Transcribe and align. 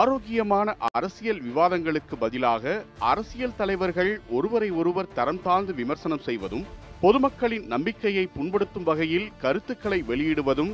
ஆரோக்கியமான 0.00 0.68
அரசியல் 0.90 1.40
விவாதங்களுக்கு 1.40 2.14
பதிலாக 2.16 2.64
அரசியல் 3.04 3.56
தலைவர்கள் 3.56 4.12
ஒருவரை 4.30 4.68
ஒருவர் 4.70 5.12
தரம் 5.14 5.42
தாழ்ந்து 5.42 5.72
விமர்சனம் 5.74 6.22
செய்வதும் 6.22 6.64
பொதுமக்களின் 7.02 7.66
நம்பிக்கையை 7.66 8.24
புண்படுத்தும் 8.36 8.82
வகையில் 8.82 9.28
கருத்துக்களை 9.40 9.98
வெளியிடுவதும் 10.02 10.72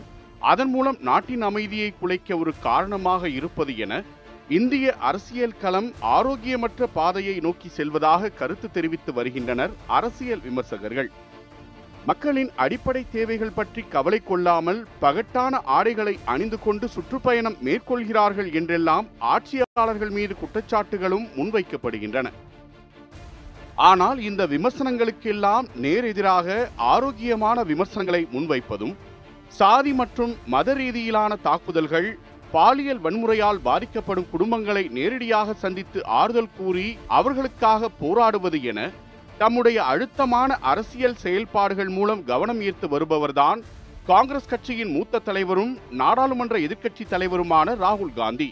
அதன் 0.43 0.71
மூலம் 0.71 0.99
நாட்டின் 1.01 1.43
அமைதியை 1.43 1.91
குலைக்க 1.93 2.37
ஒரு 2.39 2.53
காரணமாக 2.61 3.29
இருப்பது 3.29 3.73
என 3.77 3.95
இந்திய 4.49 4.87
அரசியல் 5.01 5.59
களம் 5.59 5.89
ஆரோக்கியமற்ற 6.11 6.85
பாதையை 6.95 7.35
நோக்கி 7.41 7.69
செல்வதாக 7.69 8.31
கருத்து 8.33 8.69
தெரிவித்து 8.71 9.13
வருகின்றனர் 9.13 9.73
அரசியல் 9.91 10.45
விமர்சகர்கள் 10.45 11.11
மக்களின் 12.09 12.51
அடிப்படை 12.57 13.01
தேவைகள் 13.13 13.55
பற்றி 13.55 13.83
கவலை 13.89 14.19
கொள்ளாமல் 14.21 14.81
பகட்டான 15.01 15.61
ஆடைகளை 15.69 16.15
அணிந்து 16.25 16.59
கொண்டு 16.59 16.87
சுற்றுப்பயணம் 16.89 17.57
மேற்கொள்கிறார்கள் 17.63 18.51
என்றெல்லாம் 18.53 19.07
ஆட்சியாளர்கள் 19.31 20.13
மீது 20.13 20.35
குற்றச்சாட்டுகளும் 20.35 21.27
முன்வைக்கப்படுகின்றன 21.37 22.29
ஆனால் 23.83 24.19
இந்த 24.21 24.43
விமர்சனங்களுக்கெல்லாம் 24.47 25.67
நேரெதிராக 25.81 26.47
ஆரோக்கியமான 26.87 27.59
விமர்சனங்களை 27.65 28.23
முன்வைப்பதும் 28.33 28.95
சாதி 29.53 29.93
மற்றும் 29.95 30.33
மத 30.47 30.73
ரீதியிலான 30.75 31.33
தாக்குதல்கள் 31.43 32.09
பாலியல் 32.53 33.03
வன்முறையால் 33.03 33.61
பாதிக்கப்படும் 33.63 34.31
குடும்பங்களை 34.31 34.85
நேரடியாக 34.91 35.55
சந்தித்து 35.57 36.01
ஆறுதல் 36.15 36.55
கூறி 36.57 36.87
அவர்களுக்காக 37.11 37.91
போராடுவது 38.01 38.59
என 38.63 38.81
தம்முடைய 39.39 39.79
அழுத்தமான 39.85 40.51
அரசியல் 40.63 41.21
செயல்பாடுகள் 41.21 41.89
மூலம் 41.89 42.23
கவனம் 42.25 42.61
ஈர்த்து 42.61 42.87
வருபவர்தான் 42.89 43.61
காங்கிரஸ் 44.07 44.49
கட்சியின் 44.49 44.93
மூத்த 44.93 45.19
தலைவரும் 45.19 45.73
நாடாளுமன்ற 45.93 46.57
எதிர்க்கட்சி 46.59 47.05
தலைவருமான 47.11 47.75
ராகுல் 47.77 48.17
காந்தி 48.17 48.49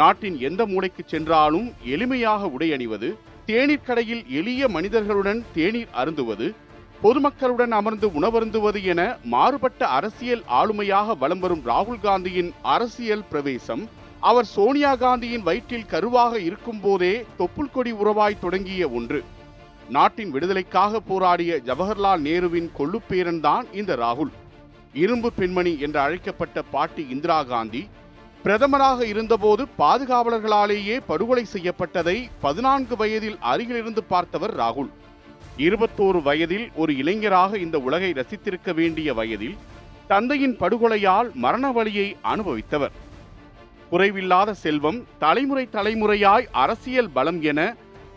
நாட்டின் 0.00 0.36
எந்த 0.40 0.62
மூளைக்கு 0.66 1.02
சென்றாலும் 1.06 1.66
எளிமையாக 1.86 2.50
அணிவது 2.72 3.08
தேநீர் 3.46 3.86
கடையில் 3.86 4.22
எளிய 4.30 4.68
மனிதர்களுடன் 4.68 5.40
தேநீர் 5.54 5.92
அருந்துவது 5.94 6.46
பொதுமக்களுடன் 7.02 7.72
அமர்ந்து 7.72 8.08
உணவருந்துவது 8.12 8.80
என 8.82 9.00
மாறுபட்ட 9.24 9.82
அரசியல் 9.88 10.44
ஆளுமையாக 10.50 11.16
வலம் 11.16 11.40
வரும் 11.40 11.64
ராகுல் 11.66 12.02
காந்தியின் 12.02 12.50
அரசியல் 12.62 13.26
பிரவேசம் 13.30 13.82
அவர் 14.20 14.48
சோனியா 14.54 14.92
காந்தியின் 14.96 15.42
வயிற்றில் 15.42 15.88
கருவாக 15.90 16.34
இருக்கும் 16.40 16.80
போதே 16.80 17.14
தொப்புள் 17.38 17.72
கொடி 17.72 17.92
உறவாய் 17.92 18.40
தொடங்கிய 18.40 18.90
ஒன்று 18.90 19.20
நாட்டின் 19.88 20.30
விடுதலைக்காக 20.30 21.00
போராடிய 21.00 21.52
ஜவஹர்லால் 21.66 22.22
நேருவின் 22.22 22.68
கொள்ளுப்பேரன் 22.78 23.40
தான் 23.40 23.66
இந்த 23.72 23.94
ராகுல் 23.96 24.32
இரும்பு 24.94 25.28
பெண்மணி 25.32 25.72
என்று 25.78 25.98
அழைக்கப்பட்ட 26.00 26.62
பாட்டி 26.70 27.02
இந்திரா 27.08 27.38
காந்தி 27.42 27.82
பிரதமராக 28.44 29.00
இருந்தபோது 29.06 29.62
பாதுகாவலர்களாலேயே 29.78 30.96
படுகொலை 31.06 31.44
செய்யப்பட்டதை 31.52 32.16
பதினான்கு 32.40 32.96
வயதில் 32.96 33.38
அருகிலிருந்து 33.42 34.02
பார்த்தவர் 34.04 34.54
ராகுல் 34.56 34.90
இருபத்தோரு 35.58 36.20
வயதில் 36.22 36.66
ஒரு 36.74 36.92
இளைஞராக 36.96 37.58
இந்த 37.58 37.78
உலகை 37.78 38.10
ரசித்திருக்க 38.12 38.72
வேண்டிய 38.72 39.14
வயதில் 39.14 39.56
தந்தையின் 40.06 40.56
படுகொலையால் 40.56 41.28
மரண 41.34 41.66
வழியை 41.72 42.08
அனுபவித்தவர் 42.22 42.94
குறைவில்லாத 43.90 44.50
செல்வம் 44.54 45.00
தலைமுறை 45.18 45.64
தலைமுறையாய் 45.72 46.46
அரசியல் 46.52 47.10
பலம் 47.10 47.40
என 47.42 47.60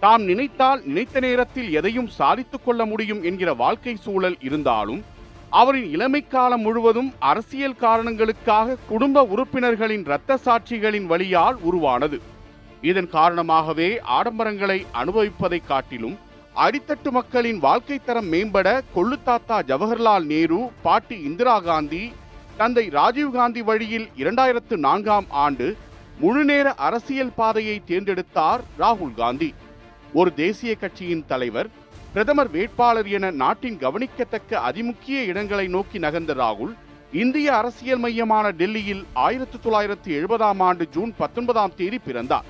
தாம் 0.06 0.23
நினைத்தால் 0.25 0.81
நினைத்த 0.86 1.20
நேரத்தில் 1.20 1.70
எதையும் 1.72 2.09
சாதித்துக் 2.16 2.64
கொள்ள 2.66 2.81
முடியும் 2.86 3.22
என்கிற 3.23 3.50
வாழ்க்கை 3.53 3.94
சூழல் 3.95 4.36
இருந்தாலும் 4.42 5.00
அவரின் 5.52 5.88
இளமை 5.92 6.22
காலம் 6.25 6.61
முழுவதும் 6.61 7.09
அரசியல் 7.22 7.78
காரணங்களுக்காக 7.78 8.78
குடும்ப 8.88 9.23
உறுப்பினர்களின் 9.25 10.03
இரத்த 10.06 10.38
சாட்சிகளின் 10.45 11.08
வழியால் 11.08 11.58
உருவானது 11.61 12.17
இதன் 12.81 13.09
காரணமாகவே 13.09 13.89
ஆடம்பரங்களை 14.17 14.80
அனுபவிப்பதை 14.95 15.60
காட்டிலும் 15.64 16.16
அடித்தட்டு 16.60 17.11
மக்களின் 17.11 17.60
வாழ்க்கை 17.60 17.99
தரம் 18.02 18.30
மேம்பட 18.32 18.67
கொள்ளுத்தாத்தா 18.95 19.60
ஜவஹர்லால் 19.67 20.26
நேரு 20.26 20.61
பாட்டி 20.82 21.17
இந்திரா 21.23 21.58
காந்தி 21.61 22.04
தந்தை 22.58 22.88
ராஜீவ்காந்தி 22.92 23.64
வழியில் 23.64 24.08
இரண்டாயிரத்து 24.17 24.77
நான்காம் 24.80 25.30
ஆண்டு 25.39 25.67
முழுநேர 26.20 26.67
அரசியல் 26.83 27.36
பாதையை 27.36 27.77
தேர்ந்தெடுத்தார் 27.88 28.64
ராகுல் 28.80 29.17
காந்தி 29.17 29.49
ஒரு 30.14 30.30
தேசிய 30.36 30.71
கட்சியின் 30.76 31.26
தலைவர் 31.26 31.70
பிரதமர் 32.14 32.52
வேட்பாளர் 32.52 33.08
என 33.08 33.32
நாட்டின் 33.36 33.77
கவனிக்கத்தக்க 33.77 34.60
அதிமுக்கிய 34.67 35.20
இடங்களை 35.26 35.66
நோக்கி 35.67 35.98
நகர்ந்த 35.99 36.33
ராகுல் 36.33 36.73
இந்திய 37.14 37.48
அரசியல் 37.54 37.99
மையமான 37.99 38.45
டெல்லியில் 38.52 39.04
ஆயிரத்தி 39.17 39.58
தொள்ளாயிரத்தி 39.60 40.10
எழுபதாம் 40.11 40.61
ஆண்டு 40.61 40.86
ஜூன் 40.92 41.11
பத்தொன்பதாம் 41.17 41.76
தேதி 41.76 41.99
பிறந்தார் 41.99 42.48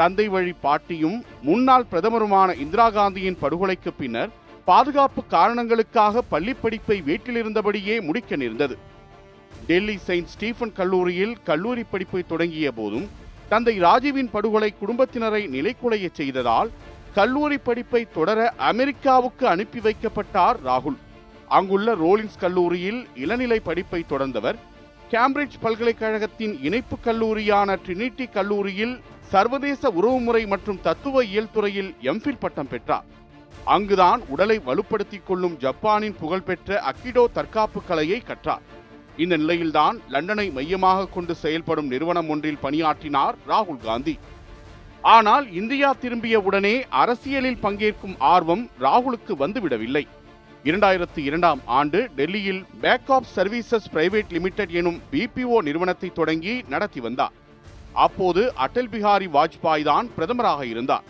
தந்தை 0.00 0.26
வழி 0.28 0.54
பாட்டியும் 0.60 1.18
முன்னாள் 1.42 1.86
பிரதமருமான 1.86 2.54
இந்திரா 2.56 2.86
காந்தியின் 2.90 3.40
படுகொலைக்கு 3.40 3.92
பின்னர் 3.98 4.32
பாதுகாப்பு 4.64 5.22
காரணங்களுக்காக 5.28 6.22
பள்ளிப்படிப்பை 6.30 6.98
வீட்டிலிருந்தபடியே 7.06 7.96
முடிக்க 8.02 8.36
நேர்ந்தது 8.36 8.76
டெல்லி 9.66 9.96
செயின்ட் 10.06 10.28
ஸ்டீஃபன் 10.28 10.72
கல்லூரியில் 10.72 11.36
கல்லூரி 11.42 11.84
படிப்பை 11.90 12.22
தொடங்கிய 12.26 12.70
போதும் 12.72 13.06
தந்தை 13.50 13.74
ராஜீவின் 13.78 14.30
படுகொலை 14.30 14.70
குடும்பத்தினரை 14.74 15.42
நிலைக்குலைய 15.48 16.06
செய்ததால் 16.12 16.70
கல்லூரி 17.14 17.58
படிப்பை 17.58 18.02
தொடர 18.14 18.38
அமெரிக்காவுக்கு 18.64 19.44
அனுப்பி 19.48 19.80
வைக்கப்பட்டார் 19.80 20.58
ராகுல் 20.64 20.98
அங்குள்ள 21.50 21.88
ரோலிங்ஸ் 21.94 22.40
கல்லூரியில் 22.40 23.00
இளநிலை 23.16 23.58
படிப்பை 23.60 24.00
தொடர்ந்தவர் 24.08 24.58
கேம்பிரிட்ஜ் 25.10 25.58
பல்கலைக்கழகத்தின் 25.62 26.54
இணைப்பு 26.62 26.96
கல்லூரியான 27.04 27.76
ட்ரினிட்டி 27.84 28.26
கல்லூரியில் 28.34 28.94
சர்வதேச 29.32 29.90
உறவுமுறை 29.90 30.42
மற்றும் 30.44 30.80
தத்துவ 30.80 31.22
இயல் 31.24 31.52
துறையில் 31.52 31.90
எம்ஃபில் 32.02 32.40
பட்டம் 32.40 32.70
பெற்றார் 32.72 33.06
அங்குதான் 33.66 34.22
உடலை 34.28 34.56
வலுப்படுத்திக் 34.66 35.26
கொள்ளும் 35.26 35.58
ஜப்பானின் 35.60 36.16
புகழ்பெற்ற 36.18 36.80
அக்கிடோ 36.84 37.24
தற்காப்பு 37.32 37.80
கலையை 37.88 38.18
கற்றார் 38.22 38.64
இந்த 39.18 39.34
நிலையில்தான் 39.36 39.96
லண்டனை 40.10 40.46
மையமாக 40.52 41.08
கொண்டு 41.08 41.34
செயல்படும் 41.34 41.90
நிறுவனம் 41.90 42.28
ஒன்றில் 42.28 42.62
பணியாற்றினார் 42.62 43.36
ராகுல் 43.48 43.84
காந்தி 43.84 44.14
ஆனால் 45.08 45.46
இந்தியா 45.52 45.88
திரும்பிய 45.94 46.36
உடனே 46.40 46.74
அரசியலில் 46.96 47.62
பங்கேற்கும் 47.62 48.16
ஆர்வம் 48.28 48.64
ராகுலுக்கு 48.80 49.32
வந்துவிடவில்லை 49.38 50.04
இரண்டாயிரத்து 50.64 51.20
இரண்டாம் 51.22 51.60
ஆண்டு 51.70 51.98
டெல்லியில் 52.16 52.62
back 52.80 53.10
app 53.10 53.28
services 53.34 53.88
private 53.90 54.30
limited 54.32 54.72
எனும் 54.74 55.00
பிபிஓ 55.12 55.58
நிறுவனத்தை 55.62 56.08
தொடங்கி 56.12 56.54
நடத்தி 56.68 57.00
வந்தார் 57.00 57.34
அப்போது 57.96 58.42
அடல் 58.58 58.90
பிஹாரி 58.90 59.28
வாஜ்பாய் 59.34 59.84
தான் 59.84 60.08
பிரதமராக 60.16 60.62
இருந்தார் 60.66 61.04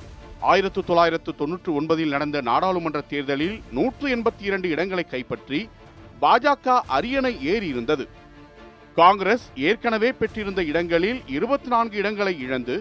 ஆயிரத்து 0.43 0.81
தொள்ளாயிரத்து 0.85 1.33
தொன்னூற்று 1.35 1.71
ஒன்பதில் 1.75 2.11
நடந்த 2.11 2.39
நாடாளுமன்ற 2.43 3.01
தேர்தலில் 3.09 3.57
நூற்று 3.73 4.07
எண்பத்தி 4.09 4.45
இரண்டு 4.45 4.69
இடங்களை 4.71 5.05
கைப்பற்றி 5.07 5.61
பாஜக 6.25 6.67
அரியணை 6.89 7.33
ஏறி 7.45 7.69
இருந்தது 7.69 8.05
காங்கிரஸ் 8.97 9.47
ஏற்கனவே 9.61 10.11
பெற்றிருந்த 10.13 10.61
இடங்களில் 10.63 11.21
இருபத்தி 11.29 11.69
நான்கு 11.69 11.97
இடங்களை 11.99 12.35
இழந்து 12.39 12.75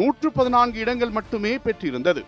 நூற்று 0.00 0.28
பதினான்கு 0.30 0.78
இடங்கள் 0.80 1.12
மட்டுமே 1.12 1.52
பெற்றிருந்தது 1.58 2.22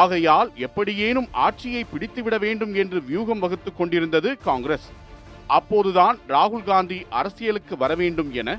ஆகையால் 0.00 0.50
எப்படியேனும் 0.58 1.28
ஆட்சியை 1.38 1.82
பிடித்துவிட 1.84 2.36
வேண்டும் 2.38 2.74
என்று 2.74 2.98
வியூகம் 3.02 3.40
வகுத்துக் 3.40 3.78
கொண்டிருந்தது 3.78 4.30
காங்கிரஸ் 4.44 4.88
அப்போதுதான் 5.50 6.18
ராகுல் 6.28 6.66
காந்தி 6.66 6.98
அரசியலுக்கு 7.10 7.76
வர 7.76 7.94
வேண்டும் 7.94 8.30
என 8.32 8.50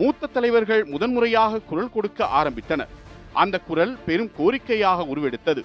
மூத்த 0.00 0.28
தலைவர்கள் 0.28 0.82
முதன்முறையாக 0.86 1.62
குரல் 1.68 1.90
கொடுக்க 1.90 2.26
ஆரம்பித்தனர் 2.34 2.92
அந்த 3.34 3.56
குரல் 3.60 3.94
பெரும் 4.06 4.30
கோரிக்கையாக 4.38 5.06
உருவெடுத்தது 5.06 5.62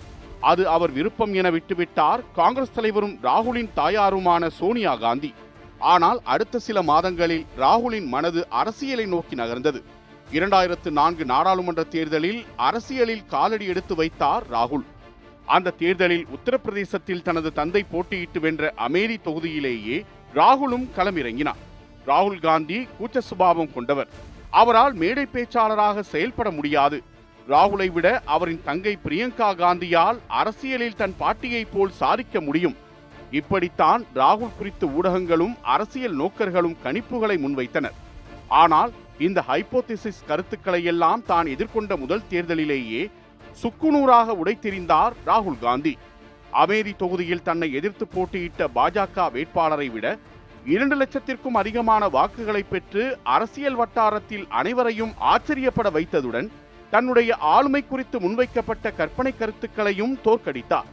அது 0.42 0.64
அவர் 0.68 0.92
விருப்பம் 0.92 1.34
என 1.34 1.48
விட்டுவிட்டார் 1.50 2.22
காங்கிரஸ் 2.36 2.76
தலைவரும் 2.76 3.16
ராகுலின் 3.24 3.72
தாயாருமான 3.76 4.50
சோனியா 4.60 4.94
காந்தி 4.96 5.32
ஆனால் 5.86 6.20
அடுத்த 6.26 6.60
சில 6.60 6.82
மாதங்களில் 6.82 7.46
ராகுலின் 7.58 8.08
மனது 8.08 8.42
அரசியலை 8.52 9.06
நோக்கி 9.06 9.36
நகர்ந்தது 9.36 9.80
இரண்டாயிரத்து 10.32 10.90
நான்கு 10.92 11.24
நாடாளுமன்ற 11.26 11.84
தேர்தலில் 11.84 12.42
அரசியலில் 12.58 13.28
காலடி 13.28 13.66
எடுத்து 13.66 13.94
வைத்தார் 13.96 14.46
ராகுல் 14.52 14.86
அந்த 15.48 15.76
தேர்தலில் 15.78 16.26
உத்தரப்பிரதேசத்தில் 16.30 17.22
தனது 17.22 17.54
தந்தை 17.54 17.82
போட்டியிட்டு 17.92 18.40
வென்ற 18.40 18.74
அமேரி 18.80 19.18
தொகுதியிலேயே 19.24 19.98
ராகுலும் 20.36 20.88
களமிறங்கினார் 20.98 21.62
ராகுல் 22.08 22.40
காந்தி 22.40 22.78
கூச்ச 22.98 23.22
சுபாவம் 23.22 23.74
கொண்டவர் 23.74 24.12
அவரால் 24.52 24.94
மேடை 24.94 25.26
பேச்சாளராக 25.34 26.04
செயல்பட 26.04 26.50
முடியாது 26.52 26.98
ராகுலை 27.50 27.88
விட 27.90 28.08
அவரின் 28.28 28.64
தங்கை 28.64 28.94
பிரியங்கா 29.04 29.50
காந்தியால் 29.60 30.18
அரசியலில் 30.40 30.98
தன் 30.98 31.16
பாட்டியைப் 31.20 31.72
போல் 31.74 31.94
சாதிக்க 31.94 32.42
முடியும் 32.42 32.76
இப்படித்தான் 33.32 34.02
ராகுல் 34.16 34.58
குறித்து 34.58 34.86
ஊடகங்களும் 34.90 35.56
அரசியல் 35.68 36.16
நோக்கர்களும் 36.16 36.78
கணிப்புகளை 36.84 37.38
முன்வைத்தனர் 37.40 37.98
ஆனால் 38.56 38.92
இந்த 39.20 39.40
ஹைப்போதிசிஸ் 39.48 40.22
கருத்துக்களை 40.28 40.82
எல்லாம் 40.84 41.24
தான் 41.26 41.48
எதிர்கொண்ட 41.48 41.94
முதல் 41.98 42.28
தேர்தலிலேயே 42.30 43.02
சுக்குநூறாக 43.58 44.36
உடைத்தெறிந்தார் 44.42 45.16
ராகுல் 45.26 45.60
காந்தி 45.62 45.94
அமேதி 46.54 46.94
தொகுதியில் 46.96 47.46
தன்னை 47.46 47.68
எதிர்த்து 47.72 48.06
போட்டியிட்ட 48.08 48.68
பாஜக 48.76 49.28
வேட்பாளரை 49.34 49.90
விட 49.90 50.08
இரண்டு 50.66 50.96
லட்சத்திற்கும் 50.96 51.60
அதிகமான 51.60 52.04
வாக்குகளை 52.10 52.64
பெற்று 52.66 53.04
அரசியல் 53.30 53.78
வட்டாரத்தில் 53.78 54.48
அனைவரையும் 54.54 55.14
ஆச்சரியப்பட 55.30 55.90
வைத்ததுடன் 55.92 56.48
தன்னுடைய 56.90 57.32
ஆளுமை 57.50 57.82
குறித்து 57.84 58.18
முன்வைக்கப்பட்ட 58.20 58.92
கற்பனை 58.92 59.32
கருத்துக்களையும் 59.34 60.16
தோற்கடித்தார் 60.24 60.90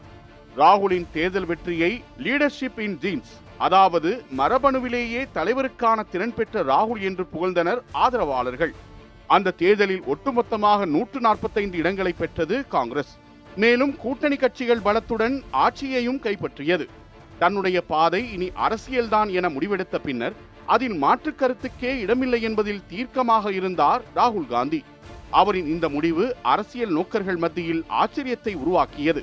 ராகுலின் 0.56 1.08
தேர்தல் 1.12 1.46
வெற்றியை 1.46 1.92
லீடர்ஷிப் 2.18 2.80
இன் 2.80 2.98
ஜீன்ஸ் 2.98 3.32
அதாவது 3.60 4.10
மரபணுவிலேயே 4.38 5.22
தலைவருக்கான 5.34 5.98
திறன் 6.10 6.34
பெற்ற 6.34 6.62
ராகுல் 6.62 7.02
என்று 7.02 7.24
புகழ்ந்தனர் 7.32 7.80
ஆதரவாளர்கள் 8.00 8.72
அந்த 9.26 9.54
தேர்தலில் 9.58 10.04
ஒட்டுமொத்தமாக 10.06 10.86
நூற்று 10.86 11.20
நாற்பத்தைந்து 11.20 11.76
இடங்களை 11.78 12.12
பெற்றது 12.12 12.56
காங்கிரஸ் 12.68 13.12
மேலும் 13.56 13.94
கூட்டணி 13.96 14.36
கட்சிகள் 14.36 14.84
பலத்துடன் 14.84 15.36
ஆட்சியையும் 15.60 16.20
கைப்பற்றியது 16.20 16.86
தன்னுடைய 17.38 17.78
பாதை 17.88 18.20
இனி 18.32 18.48
அரசியல்தான் 18.56 19.30
என 19.30 19.48
முடிவெடுத்த 19.48 19.96
பின்னர் 19.98 20.36
அதில் 20.66 20.96
மாற்று 20.98 21.32
கருத்துக்கே 21.32 21.92
இடமில்லை 22.04 22.40
என்பதில் 22.40 22.86
தீர்க்கமாக 22.88 23.52
இருந்தார் 23.52 24.04
ராகுல் 24.14 24.48
காந்தி 24.48 24.80
அவரின் 25.32 25.66
இந்த 25.66 25.86
முடிவு 25.88 26.24
அரசியல் 26.42 26.92
நோக்கர்கள் 26.92 27.36
மத்தியில் 27.36 27.82
ஆச்சரியத்தை 27.92 28.52
உருவாக்கியது 28.54 29.22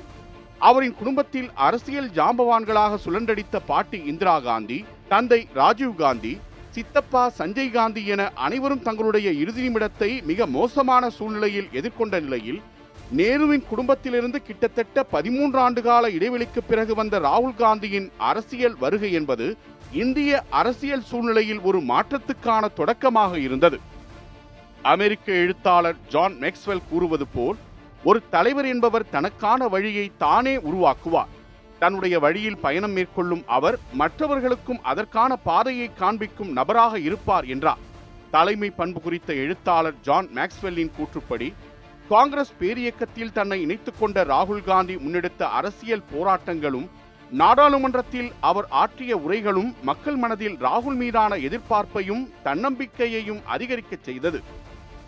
அவரின் 0.60 0.94
குடும்பத்தில் 0.94 1.48
அரசியல் 1.58 2.10
ஜாம்பவான்களாக 2.14 2.98
சுழன்றடித்த 3.04 3.56
பாட்டி 3.66 3.98
இந்திரா 4.04 4.36
காந்தி 4.40 4.78
தந்தை 5.08 5.40
ராஜீவ் 5.54 5.96
காந்தி 5.96 6.34
சித்தப்பா 6.72 7.24
சஞ்சய் 7.38 7.70
காந்தி 7.70 8.02
என 8.06 8.22
அனைவரும் 8.36 8.82
தங்களுடைய 8.82 9.28
இறுதி 9.32 9.62
நிமிடத்தை 9.62 10.22
மிக 10.24 10.46
மோசமான 10.46 11.10
சூழ்நிலையில் 11.10 11.68
எதிர்கொண்ட 11.72 12.20
நிலையில் 12.20 12.60
நேருவின் 13.14 13.64
குடும்பத்திலிருந்து 13.68 14.42
கிட்டத்தட்ட 14.42 15.04
பதிமூன்று 15.04 15.58
ஆண்டு 15.58 15.80
கால 15.82 16.10
இடைவெளிக்கு 16.10 16.60
பிறகு 16.66 16.94
வந்த 16.94 17.18
ராகுல் 17.18 17.58
காந்தியின் 17.58 18.08
அரசியல் 18.18 18.76
வருகை 18.78 19.10
என்பது 19.12 19.46
இந்திய 19.92 20.42
அரசியல் 20.50 21.04
சூழ்நிலையில் 21.04 21.60
ஒரு 21.60 21.80
மாற்றத்துக்கான 21.82 22.70
தொடக்கமாக 22.74 23.38
இருந்தது 23.38 23.78
அமெரிக்க 24.84 25.26
எழுத்தாளர் 25.34 26.00
ஜான் 26.08 26.34
மேக்ஸ்வெல் 26.40 26.88
கூறுவது 26.90 27.26
போல் 27.34 27.58
ஒரு 28.04 28.18
தலைவர் 28.30 28.66
என்பவர் 28.66 29.10
தனக்கான 29.10 29.68
வழியை 29.68 30.06
தானே 30.18 30.54
உருவாக்குவார் 30.64 31.30
தன்னுடைய 31.78 32.16
வழியில் 32.18 32.60
பயணம் 32.60 32.94
மேற்கொள்ளும் 32.94 33.44
அவர் 33.48 33.76
மற்றவர்களுக்கும் 33.92 34.82
அதற்கான 34.82 35.36
பாதையை 35.44 35.88
காண்பிக்கும் 35.92 36.50
நபராக 36.52 36.98
இருப்பார் 37.00 37.46
என்றார் 37.46 37.82
தலைமை 38.30 38.68
பண்பு 38.70 39.00
குறித்த 39.00 39.30
எழுத்தாளர் 39.34 39.96
ஜான் 40.02 40.28
மேக்ஸ்வெல்லின் 40.34 40.94
கூற்றுப்படி 40.96 41.48
காங்கிரஸ் 42.08 42.52
பேரியக்கத்தில் 42.60 43.32
தன்னை 43.32 43.58
இணைத்துக் 43.60 43.98
கொண்ட 44.00 44.24
ராகுல் 44.24 44.64
காந்தி 44.64 44.96
முன்னெடுத்த 44.96 45.48
அரசியல் 45.52 46.08
போராட்டங்களும் 46.12 46.86
நாடாளுமன்றத்தில் 47.32 48.30
அவர் 48.42 48.68
ஆற்றிய 48.74 49.12
உரைகளும் 49.16 49.70
மக்கள் 49.82 50.16
மனதில் 50.16 50.58
ராகுல் 50.60 50.98
மீதான 50.98 51.38
எதிர்பார்ப்பையும் 51.46 52.24
தன்னம்பிக்கையையும் 52.44 53.42
அதிகரிக்கச் 53.46 54.04
செய்தது 54.04 54.40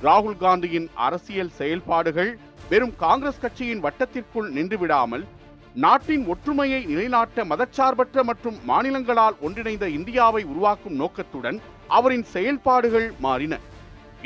ராகுல் 0.03 0.39
காந்தியின் 0.39 0.89
அரசியல் 0.97 1.55
செயல்பாடுகள் 1.57 2.31
வெறும் 2.71 2.95
காங்கிரஸ் 2.97 3.41
கட்சியின் 3.41 3.85
வட்டத்திற்குள் 3.85 4.49
நின்றுவிடாமல் 4.51 5.25
நாட்டின் 5.75 6.25
ஒற்றுமையை 6.29 6.81
நிலைநாட்ட 6.87 7.45
மதச்சார்பற்ற 7.45 8.23
மற்றும் 8.25 8.59
மாநிலங்களால் 8.69 9.37
ஒன்றிணைந்த 9.41 9.87
இந்தியாவை 9.89 10.43
உருவாக்கும் 10.45 10.97
நோக்கத்துடன் 10.97 11.59
அவரின் 11.89 12.27
செயல்பாடுகள் 12.33 13.09
மாறின 13.21 13.55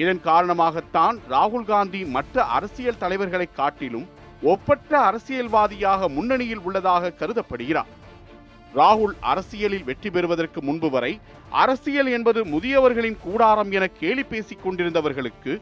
இதன் 0.00 0.22
காரணமாகத்தான் 0.24 1.16
ராகுல் 1.28 1.64
காந்தி 1.64 2.04
மற்ற 2.06 2.44
அரசியல் 2.48 2.98
தலைவர்களை 2.98 3.48
காட்டிலும் 3.52 4.06
ஒப்பற்ற 4.42 4.92
அரசியல்வாதியாக 5.00 6.08
முன்னணியில் 6.08 6.62
உள்ளதாக 6.62 7.14
கருதப்படுகிறார் 7.20 7.90
ராகுல் 8.74 9.14
அரசியலில் 9.22 9.84
வெற்றி 9.84 10.10
பெறுவதற்கு 10.10 10.60
முன்பு 10.62 10.88
வரை 10.90 11.12
அரசியல் 11.52 12.06
என்பது 12.06 12.40
முதியவர்களின் 12.44 13.18
கூடாரம் 13.22 13.70
என 13.72 13.84
கேலி 14.00 14.24
பேசிக் 14.24 14.62
கொண்டிருந்தவர்களுக்கு 14.64 15.52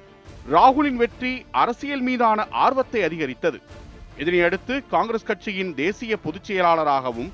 ராகுலின் 0.51 0.97
வெற்றி 0.97 1.33
அரசியல் 1.55 2.01
மீதான 2.01 2.47
ஆர்வத்தை 2.57 3.01
அதிகரித்தது 3.03 3.59
இதனையடுத்து 4.19 4.75
காங்கிரஸ் 4.91 5.25
கட்சியின் 5.25 5.73
தேசிய 5.75 6.13
பொதுச் 6.17 6.45
செயலாளராகவும் 6.45 7.31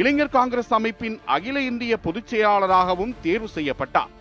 இளைஞர் 0.00 0.30
காங்கிரஸ் 0.30 0.72
அமைப்பின் 0.72 1.16
அகில 1.26 1.60
இந்திய 1.62 1.96
பொதுச் 1.96 2.30
செயலாளராகவும் 2.30 3.16
தேர்வு 3.22 3.48
செய்யப்பட்டார் 3.48 4.12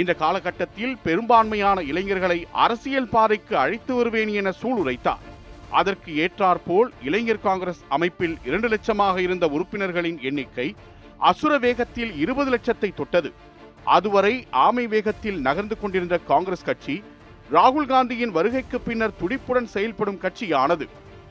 இந்த 0.00 0.12
காலகட்டத்தில் 0.14 0.96
பெரும்பான்மையான 1.02 1.80
இளைஞர்களை 1.82 2.38
அரசியல் 2.56 3.08
பாதைக்கு 3.08 3.54
அழைத்து 3.56 3.94
வருவேன் 3.94 4.32
என 4.32 4.50
சூளுரைத்தார் 4.62 5.22
அதற்கு 5.72 6.10
ஏற்றாற்போல் 6.14 6.90
இளைஞர் 7.02 7.40
காங்கிரஸ் 7.40 7.82
அமைப்பில் 7.88 8.36
இரண்டு 8.44 8.68
லட்சமாக 8.68 9.16
இருந்த 9.18 9.46
உறுப்பினர்களின் 9.48 10.18
எண்ணிக்கை 10.22 10.68
அசுர 11.20 11.52
வேகத்தில் 11.58 12.12
இருபது 12.16 12.50
லட்சத்தை 12.50 12.94
தொட்டது 12.94 13.30
அதுவரை 13.86 14.34
ஆமை 14.58 14.84
வேகத்தில் 14.86 15.38
நகர்ந்து 15.40 15.76
கொண்டிருந்த 15.78 16.16
காங்கிரஸ் 16.26 16.64
கட்சி 16.64 17.02
ராகுல் 17.50 17.86
காந்தியின் 17.86 18.30
வருகைக்கு 18.30 18.80
பின்னர் 18.80 19.18
துடிப்புடன் 19.20 19.66
செயல்படும் 19.66 20.22
கட்சியானது 20.22 20.86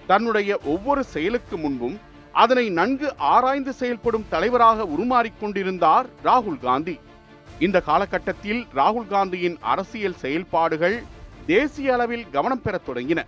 தன்னுடைய 0.07 0.57
ஒவ்வொரு 0.65 1.03
செயலுக்கு 1.05 1.57
முன்பும் 1.57 1.97
அதனை 2.33 2.65
நன்கு 2.69 3.07
ஆராய்ந்து 3.17 3.73
செயல்படும் 3.73 4.29
தலைவராக 4.29 4.85
உருமாறிக்கொண்டிருந்தார் 4.85 6.07
ராகுல் 6.23 6.59
காந்தி 6.59 6.95
இந்த 7.59 7.79
காலகட்டத்தில் 7.79 8.61
ராகுல் 8.73 9.07
காந்தியின் 9.07 9.57
அரசியல் 9.63 10.19
செயல்பாடுகள் 10.19 10.97
தேசிய 11.45 11.93
அளவில் 11.93 12.25
கவனம் 12.31 12.61
பெறத் 12.61 12.87
தொடங்கின 12.87 13.21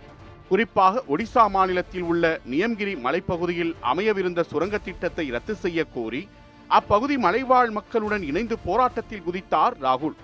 குறிப்பாக 0.50 1.02
ஒடிசா 1.08 1.44
மாநிலத்தில் 1.50 2.02
உள்ள 2.02 2.24
நியம்கிரி 2.50 2.94
மலைப்பகுதியில் 3.02 3.72
அமையவிருந்த 3.82 4.40
சுரங்க 4.42 4.76
திட்டத்தை 4.78 5.26
ரத்து 5.30 5.54
செய்ய 5.54 5.80
கோரி 5.94 6.22
அப்பகுதி 6.70 7.16
மலைவாழ் 7.16 7.70
மக்களுடன் 7.70 8.22
இணைந்து 8.22 8.56
போராட்டத்தில் 8.64 9.26
குதித்தார் 9.26 9.76
ராகுல் 9.82 10.16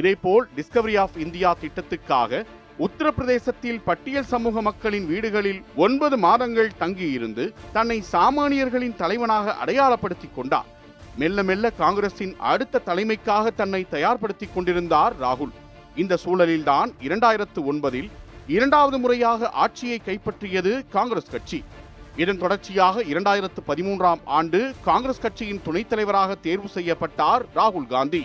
இதேபோல் 0.00 0.44
டிஸ்கவரி 0.56 0.94
ஆஃப் 0.96 1.16
இந்தியா 1.16 1.50
திட்டத்துக்காக 1.62 2.42
உத்தரப்பிரதேசத்தில் 2.78 3.80
பட்டியல் 3.80 4.30
சமூக 4.30 4.62
மக்களின் 4.62 5.06
வீடுகளில் 5.06 5.60
ஒன்பது 5.76 6.16
மாதங்கள் 6.18 6.70
தங்கியிருந்து 6.78 7.44
தன்னை 7.72 7.98
சாமானியர்களின் 8.12 8.96
தலைவனாக 8.96 9.56
அடையாளப்படுத்திக் 9.56 10.36
கொண்டார் 10.36 10.70
மெல்ல 11.18 11.42
மெல்ல 11.42 11.66
காங்கிரசின் 11.78 12.32
அடுத்த 12.44 12.82
தலைமைக்காக 12.86 13.52
தன்னை 13.54 13.82
தயார்படுத்திக் 13.90 14.54
கொண்டிருந்தார் 14.54 15.16
ராகுல் 15.20 15.52
இந்த 15.96 16.18
சூழலில்தான் 16.24 16.90
இரண்டாயிரத்து 17.02 17.60
ஒன்பதில் 17.64 18.10
இரண்டாவது 18.48 18.98
முறையாக 18.98 19.50
ஆட்சியை 19.54 19.98
கைப்பற்றியது 19.98 20.72
காங்கிரஸ் 20.90 21.30
கட்சி 21.30 21.58
இதன் 22.16 22.38
தொடர்ச்சியாக 22.38 23.02
இரண்டாயிரத்து 23.02 23.60
பதிமூன்றாம் 23.68 24.22
ஆண்டு 24.28 24.60
காங்கிரஸ் 24.82 25.20
கட்சியின் 25.20 25.62
துணைத் 25.62 25.88
தலைவராக 25.88 26.34
தேர்வு 26.36 26.68
செய்யப்பட்டார் 26.68 27.44
ராகுல் 27.54 27.86
காந்தி 27.86 28.22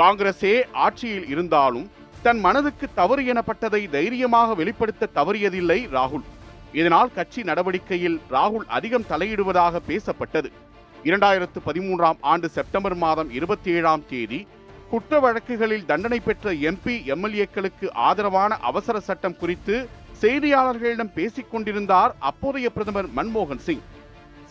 காங்கிரசே 0.00 0.54
ஆட்சியில் 0.72 1.28
இருந்தாலும் 1.28 1.86
தன் 2.22 2.40
மனதுக்கு 2.40 2.86
தவறு 2.94 3.22
எனப்பட்டதை 3.22 3.90
தைரியமாக 3.90 4.54
வெளிப்படுத்த 4.54 5.10
தவறியதில்லை 5.14 5.80
ராகுல் 5.92 6.26
இதனால் 6.72 7.14
கட்சி 7.14 7.42
நடவடிக்கையில் 7.42 8.20
ராகுல் 8.30 8.66
அதிகம் 8.68 9.08
தலையிடுவதாக 9.10 9.80
பேசப்பட்டது 9.88 10.50
இரண்டாயிரத்து 11.04 11.58
பதிமூன்றாம் 11.66 12.18
ஆண்டு 12.20 12.50
செப்டம்பர் 12.50 12.96
மாதம் 12.96 13.30
இருபத்தி 13.30 13.70
ஏழாம் 13.70 14.04
தேதி 14.08 14.46
குற்ற 14.90 15.14
வழக்குகளில் 15.20 15.86
தண்டனை 15.86 16.18
பெற்ற 16.18 16.52
எம்பி 16.68 16.94
எம்எல்ஏக்களுக்கு 17.14 17.86
ஆதரவான 18.04 18.52
அவசர 18.62 18.96
சட்டம் 19.00 19.36
குறித்து 19.36 19.74
செய்தியாளர்களிடம் 20.22 21.14
பேசிக் 21.14 21.50
கொண்டிருந்தார் 21.52 22.12
அப்போதைய 22.20 22.68
பிரதமர் 22.70 23.08
மன்மோகன் 23.16 23.62
சிங் 23.66 23.84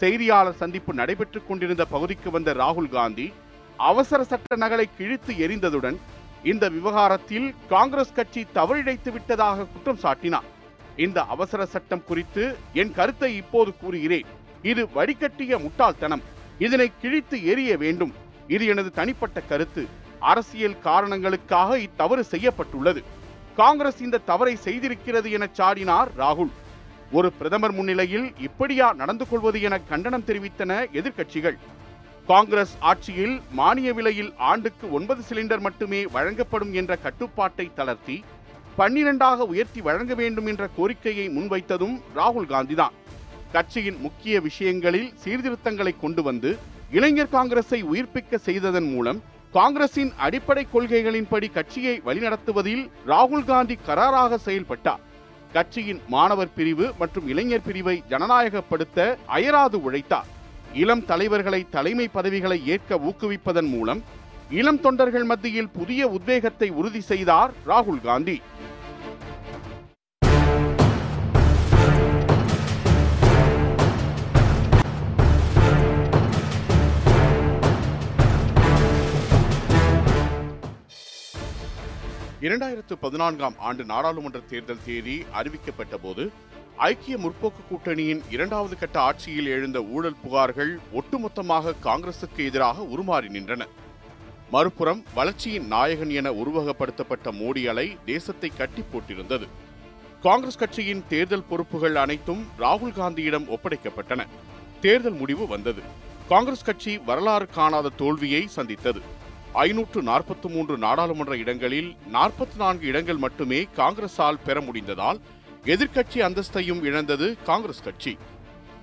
செய்தியாளர் 0.02 0.60
சந்திப்பு 0.60 0.92
நடைபெற்றுக் 0.94 1.48
கொண்டிருந்த 1.48 1.84
பகுதிக்கு 1.86 2.30
வந்த 2.32 2.54
ராகுல் 2.54 2.92
காந்தி 2.92 3.28
அவசர 3.80 4.22
சட்ட 4.24 4.56
நகலை 4.56 4.86
கிழித்து 4.92 5.32
எரிந்ததுடன் 5.38 5.98
இந்த 6.44 6.66
விவகாரத்தில் 6.70 7.48
காங்கிரஸ் 7.68 8.16
கட்சி 8.16 8.42
தவறிழைத்து 8.54 9.10
விட்டதாக 9.12 9.66
குற்றம் 9.66 10.02
சாட்டினார் 10.04 10.48
இந்த 10.98 11.20
அவசர 11.26 11.62
சட்டம் 11.66 12.08
குறித்து 12.08 12.44
என் 12.74 12.94
கருத்தை 12.94 13.32
இப்போது 13.38 13.72
கூறுகிறேன் 13.82 14.30
இது 14.64 14.84
வடிகட்டிய 14.96 15.60
முட்டாள்தனம் 15.60 16.24
இதனை 16.60 16.88
கிழித்து 17.02 17.38
எரிய 17.44 17.72
வேண்டும் 17.78 18.14
இது 18.48 18.66
எனது 18.66 18.90
தனிப்பட்ட 18.92 19.40
கருத்து 19.50 19.84
அரசியல் 20.26 20.82
காரணங்களுக்காக 20.82 21.80
இத்தவறு 21.80 22.24
செய்யப்பட்டுள்ளது 22.24 23.02
காங்கிரஸ் 23.56 24.02
இந்த 24.02 24.24
தவறை 24.26 24.54
செய்திருக்கிறது 24.66 25.30
என 25.32 25.46
சாடினார் 25.54 26.10
ராகுல் 26.18 26.52
ஒரு 27.12 27.30
பிரதமர் 27.32 27.74
முன்னிலையில் 27.74 28.28
இப்படியா 28.40 28.88
நடந்து 28.94 29.26
கொள்வது 29.28 29.60
என 29.62 29.76
கண்டனம் 29.82 30.26
தெரிவித்தன 30.26 30.72
எதிர்க்கட்சிகள் 30.94 31.58
காங்கிரஸ் 32.28 32.74
ஆட்சியில் 32.82 33.36
மானிய 33.52 33.90
விலையில் 33.94 34.32
ஆண்டுக்கு 34.44 34.86
ஒன்பது 34.92 35.22
சிலிண்டர் 35.30 35.62
மட்டுமே 35.62 36.02
வழங்கப்படும் 36.08 36.74
என்ற 36.74 36.96
கட்டுப்பாட்டை 36.96 37.68
தளர்த்தி 37.76 38.18
பன்னிரண்டாக 38.78 39.46
உயர்த்தி 39.46 39.82
வழங்க 39.82 40.14
வேண்டும் 40.14 40.48
என்ற 40.48 40.64
கோரிக்கையை 40.78 41.28
முன்வைத்ததும் 41.28 41.96
ராகுல் 42.16 42.50
காந்திதான் 42.50 42.98
கட்சியின் 43.52 44.00
முக்கிய 44.02 44.40
விஷயங்களில் 44.40 45.10
சீர்திருத்தங்களை 45.24 45.94
கொண்டு 45.98 46.22
வந்து 46.24 46.50
இளைஞர் 46.92 47.32
காங்கிரஸை 47.32 47.80
உயிர்ப்பிக்க 47.84 48.38
செய்ததன் 48.38 48.90
மூலம் 48.94 49.20
காங்கிரசின் 49.54 50.12
அடிப்படை 50.18 50.64
கொள்கைகளின்படி 50.66 51.48
கட்சியை 51.52 51.94
வழிநடத்துவதில் 52.06 52.84
ராகுல் 53.08 53.46
காந்தி 53.46 53.76
கராராக 53.88 54.38
செயல்பட்டார் 54.38 55.04
கட்சியின் 55.54 56.02
மாணவர் 56.08 56.56
பிரிவு 56.56 56.88
மற்றும் 57.00 57.28
இளைஞர் 57.28 57.66
பிரிவை 57.66 57.96
ஜனநாயகப்படுத்த 58.10 59.00
அயராது 59.28 59.78
உழைத்தார் 59.82 60.32
இளம் 60.74 61.04
தலைவர்களை 61.06 61.62
தலைமை 61.70 62.08
பதவிகளை 62.08 62.58
ஏற்க 62.66 63.00
ஊக்குவிப்பதன் 63.04 63.70
மூலம் 63.70 64.02
இளம் 64.52 64.82
தொண்டர்கள் 64.82 65.26
மத்தியில் 65.26 65.74
புதிய 65.74 66.02
உத்வேகத்தை 66.08 66.70
உறுதி 66.72 67.02
செய்தார் 67.04 67.54
ராகுல் 67.66 68.04
காந்தி 68.04 68.38
இரண்டாயிரத்து 82.48 82.96
பதினான்காம் 83.02 83.56
ஆண்டு 83.60 83.84
நாடாளுமன்ற 83.86 84.40
தேர்தல் 84.50 84.84
தேதி 84.84 85.16
அறிவிக்கப்பட்ட 85.34 85.96
போது 85.98 86.24
ஐக்கிய 86.86 87.16
முற்போக்கு 87.18 87.62
கூட்டணியின் 87.64 88.22
இரண்டாவது 88.30 88.76
கட்ட 88.78 88.98
ஆட்சியில் 89.00 89.48
எழுந்த 89.48 89.80
ஊழல் 89.92 90.20
புகார்கள் 90.24 90.72
ஒட்டுமொத்தமாக 90.94 91.74
காங்கிரசுக்கு 91.84 92.42
எதிராக 92.46 92.86
உருமாறி 92.90 93.30
நின்றன 93.30 93.66
மறுபுறம் 94.52 95.02
வளர்ச்சியின் 95.16 95.68
நாயகன் 95.68 96.12
என 96.12 96.32
உருவகப்படுத்தப்பட்ட 96.34 97.32
மோடி 97.40 97.64
அலை 97.68 97.88
தேசத்தை 98.06 98.52
கட்டி 98.54 98.84
போட்டிருந்தது 98.84 99.48
காங்கிரஸ் 100.24 100.60
கட்சியின் 100.60 101.04
தேர்தல் 101.08 101.48
பொறுப்புகள் 101.50 101.98
அனைத்தும் 101.98 102.44
ராகுல் 102.60 102.98
காந்தியிடம் 102.98 103.50
ஒப்படைக்கப்பட்டன 103.50 104.22
தேர்தல் 104.82 105.18
முடிவு 105.18 105.48
வந்தது 105.48 105.82
காங்கிரஸ் 106.28 106.64
கட்சி 106.64 106.94
வரலாறு 107.06 107.48
காணாத 107.52 107.96
தோல்வியை 107.98 108.44
சந்தித்தது 108.56 109.02
ஐநூற்று 109.56 110.02
நாற்பத்தி 110.02 110.48
மூன்று 110.50 110.76
நாடாளுமன்ற 110.78 111.36
இடங்களில் 111.36 111.90
நாற்பத்தி 112.12 112.58
நான்கு 112.58 112.86
இடங்கள் 112.88 113.18
மட்டுமே 113.18 113.60
காங்கிரஸால் 113.76 114.44
பெற 114.46 114.62
முடிந்ததால் 114.62 115.20
எதிர்க்கட்சி 115.66 116.20
அந்தஸ்தையும் 116.22 116.82
இழந்தது 116.84 117.28
காங்கிரஸ் 117.44 117.84
கட்சி 117.84 118.14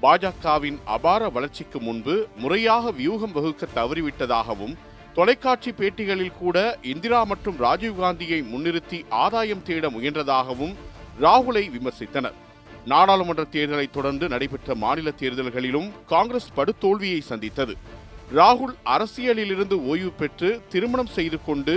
பாஜகவின் 0.03 0.79
அபார 0.87 1.29
வளர்ச்சிக்கு 1.29 1.79
முன்பு 1.81 2.15
முறையாக 2.37 2.91
வியூகம் 2.93 3.33
வகுக்க 3.33 3.69
தவறிவிட்டதாகவும் 3.75 4.75
தொலைக்காட்சி 5.15 5.71
பேட்டிகளில் 5.71 6.39
கூட 6.39 6.57
இந்திரா 6.85 7.21
மற்றும் 7.25 7.59
ராஜீவ்காந்தியை 7.59 8.41
முன்னிறுத்தி 8.45 8.99
ஆதாயம் 9.17 9.63
தேட 9.63 9.91
முயன்றதாகவும் 9.91 10.75
ராகுலை 11.21 11.65
விமர்சித்தனர் 11.69 12.39
நாடாளுமன்ற 12.87 13.43
தேர்தலை 13.53 13.87
தொடர்ந்து 13.91 14.29
நடைபெற்ற 14.29 14.75
மாநில 14.75 15.11
தேர்தல்களிலும் 15.21 15.89
காங்கிரஸ் 16.07 16.55
படுதோல்வியை 16.57 17.21
சந்தித்தது 17.23 17.75
ராகுல் 18.33 18.75
அரசியலிலிருந்து 18.87 19.77
ஓய்வு 19.87 20.11
பெற்று 20.13 20.51
திருமணம் 20.69 21.15
செய்து 21.15 21.39
கொண்டு 21.47 21.75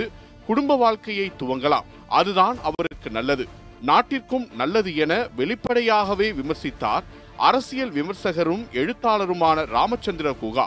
குடும்ப 0.46 0.76
வாழ்க்கையை 0.76 1.28
துவங்கலாம் 1.36 1.88
அதுதான் 2.10 2.58
அவருக்கு 2.62 3.10
நல்லது 3.10 3.44
நாட்டிற்கும் 3.82 4.46
நல்லது 4.56 4.90
என 4.96 5.12
வெளிப்படையாகவே 5.36 6.28
விமர்சித்தார் 6.32 7.04
அரசியல் 7.38 7.92
விமர்சகரும் 7.92 8.64
எழுத்தாளருமான 8.72 9.64
ராமச்சந்திர 9.66 10.28
குகா 10.40 10.66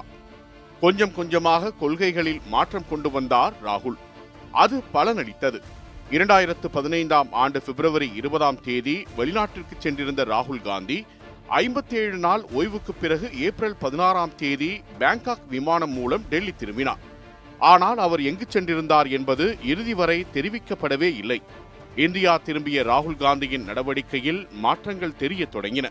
கொஞ்சம் 0.82 1.14
கொஞ்சமாக 1.14 1.74
கொள்கைகளில் 1.80 2.42
மாற்றம் 2.50 2.88
கொண்டு 2.90 3.10
வந்தார் 3.12 3.56
ராகுல் 3.64 3.98
அது 4.54 4.78
பலனளித்தது 4.94 5.60
இரண்டாயிரத்து 6.12 6.68
பதினைந்தாம் 6.68 7.30
ஆண்டு 7.34 7.60
பிப்ரவரி 7.60 8.08
இருபதாம் 8.14 8.62
தேதி 8.62 8.96
வெளிநாட்டிற்கு 9.18 9.76
சென்றிருந்த 9.80 10.24
ராகுல் 10.24 10.64
காந்தி 10.64 10.98
ஐம்பத்தி 11.52 11.96
ஏழு 11.98 12.18
நாள் 12.18 12.44
ஓய்வுக்கு 12.54 12.94
பிறகு 12.94 13.28
ஏப்ரல் 13.48 13.80
பதினாறாம் 13.80 14.36
தேதி 14.36 14.70
பேங்காக் 15.00 15.48
விமானம் 15.50 15.94
மூலம் 15.94 16.28
டெல்லி 16.30 16.54
திரும்பினார் 16.54 17.02
ஆனால் 17.62 18.00
அவர் 18.00 18.22
எங்கு 18.22 18.46
சென்றிருந்தார் 18.46 19.10
என்பது 19.10 19.46
இறுதி 19.66 19.94
வரை 19.94 20.18
தெரிவிக்கப்படவே 20.34 21.10
இல்லை 21.18 21.40
இந்தியா 21.96 22.34
திரும்பிய 22.38 22.84
ராகுல் 22.84 23.20
காந்தியின் 23.20 23.68
நடவடிக்கையில் 23.68 24.42
மாற்றங்கள் 24.60 25.20
தெரிய 25.20 25.46
தொடங்கின 25.54 25.90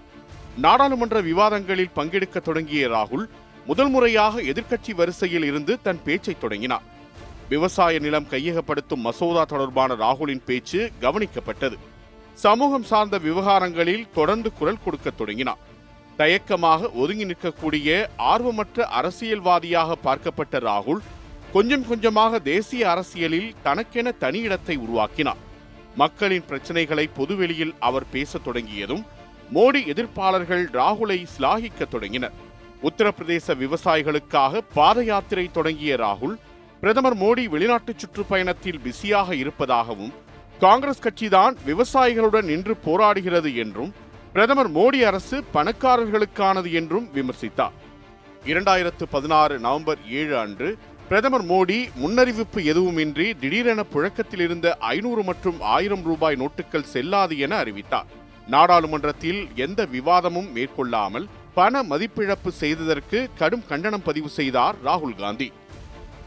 நாடாளுமன்ற 0.56 1.20
விவாதங்களில் 1.20 1.94
பங்கெடுக்க 1.94 2.40
தொடங்கிய 2.40 2.88
ராகுல் 2.88 3.26
முதல் 3.66 3.90
முறையாக 3.90 4.42
எதிர்க்கட்சி 4.42 4.94
வரிசையில் 4.94 5.44
இருந்து 5.44 5.74
தன் 5.82 6.02
பேச்சை 6.02 6.34
தொடங்கினார் 6.38 6.86
விவசாய 7.48 7.98
நிலம் 7.98 8.30
கையகப்படுத்தும் 8.30 9.00
மசோதா 9.00 9.44
தொடர்பான 9.44 9.94
ராகுலின் 9.94 10.46
பேச்சு 10.46 10.80
கவனிக்கப்பட்டது 11.02 11.76
சமூகம் 12.36 12.84
சார்ந்த 12.84 13.16
விவகாரங்களில் 13.18 14.08
தொடர்ந்து 14.14 14.50
குரல் 14.52 14.82
கொடுக்க 14.84 15.10
தொடங்கினார் 15.10 15.62
தயக்கமாக 16.18 16.90
ஒதுங்கி 16.94 17.24
நிற்கக்கூடிய 17.24 17.88
ஆர்வமற்ற 18.24 18.86
அரசியல்வாதியாக 18.90 19.96
பார்க்கப்பட்ட 20.04 20.58
ராகுல் 20.58 21.00
கொஞ்சம் 21.52 21.86
கொஞ்சமாக 21.86 22.40
தேசிய 22.44 22.82
அரசியலில் 22.90 23.54
தனக்கென 23.62 24.12
தனியிடத்தை 24.20 24.76
உருவாக்கினார் 24.76 25.40
மக்களின் 25.96 26.46
பிரச்சனைகளை 26.48 27.06
பொதுவெளியில் 27.16 27.74
அவர் 27.78 28.06
பேசத் 28.10 28.44
தொடங்கியதும் 28.44 29.02
மோடி 29.52 29.80
எதிர்ப்பாளர்கள் 29.86 30.64
ராகுலை 30.72 31.18
சிலாகிக்க 31.34 31.86
தொடங்கினர் 31.86 32.36
உத்தரப்பிரதேச 32.82 33.54
விவசாயிகளுக்காக 33.54 34.62
பாத 34.74 34.98
யாத்திரை 35.02 35.46
தொடங்கிய 35.50 35.96
ராகுல் 35.96 36.36
பிரதமர் 36.82 37.16
மோடி 37.16 37.42
வெளிநாட்டு 37.48 37.92
சுற்றுப்பயணத்தில் 37.94 38.82
பிஸியாக 38.82 39.34
இருப்பதாகவும் 39.34 40.12
காங்கிரஸ் 40.60 41.04
கட்சிதான் 41.04 41.54
விவசாயிகளுடன் 41.64 42.48
நின்று 42.50 42.74
போராடுகிறது 42.86 43.50
என்றும் 43.56 43.92
பிரதமர் 44.32 44.70
மோடி 44.70 44.98
அரசு 45.02 45.36
பணக்காரர்களுக்கானது 45.54 46.70
என்றும் 46.72 47.06
விமர்சித்தார் 47.14 47.76
இரண்டாயிரத்து 48.44 49.04
பதினாறு 49.10 49.54
நவம்பர் 49.58 50.00
ஏழு 50.12 50.34
அன்று 50.36 50.68
பிரதமர் 51.08 51.44
மோடி 51.44 51.78
முன்னறிவிப்பு 51.94 52.60
எதுவுமின்றி 52.64 53.26
திடீரென 53.38 53.80
புழக்கத்தில் 53.84 54.44
இருந்த 54.46 54.68
ஐநூறு 54.90 55.22
மற்றும் 55.22 55.58
ஆயிரம் 55.70 56.04
ரூபாய் 56.04 56.36
நோட்டுகள் 56.36 56.90
செல்லாது 56.92 57.36
என 57.38 57.56
அறிவித்தார் 57.56 58.10
நாடாளுமன்றத்தில் 58.46 59.40
எந்த 59.56 59.80
விவாதமும் 59.92 60.48
மேற்கொள்ளாமல் 60.52 61.26
பண 61.54 61.82
மதிப்பிழப்பு 61.82 62.50
செய்ததற்கு 62.60 63.18
கடும் 63.38 63.66
கண்டனம் 63.68 64.06
பதிவு 64.06 64.30
செய்தார் 64.30 64.78
ராகுல் 64.84 65.18
காந்தி 65.18 65.48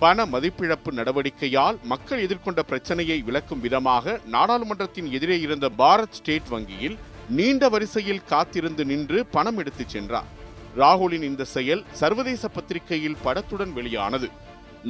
பண 0.03 0.25
மதிப்பிழப்பு 0.25 0.91
நடவடிக்கையால் 0.91 1.77
மக்கள் 1.83 2.21
எதிர்கொண்ட 2.23 2.61
பிரச்சனையை 2.63 3.17
விளக்கும் 3.21 3.61
விதமாக 3.61 4.15
நாடாளுமன்றத்தின் 4.27 5.09
எதிரே 5.11 5.37
இருந்த 5.39 5.67
பாரத் 5.77 6.17
ஸ்டேட் 6.19 6.49
வங்கியில் 6.49 6.95
நீண்ட 7.29 7.69
வரிசையில் 7.69 8.25
காத்திருந்து 8.25 8.83
நின்று 8.85 9.19
பணம் 9.31 9.59
எடுத்துச் 9.59 9.93
சென்றார் 9.93 10.29
ராகுலின் 10.77 11.25
இந்த 11.27 11.43
செயல் 11.47 11.83
சர்வதேச 11.91 12.47
பத்திரிகையில் 12.47 13.21
படத்துடன் 13.23 13.73
வெளியானது 13.73 14.27